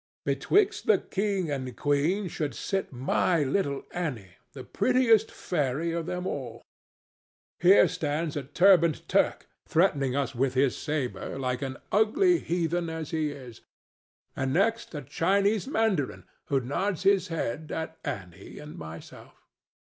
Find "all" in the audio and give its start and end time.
6.25-6.63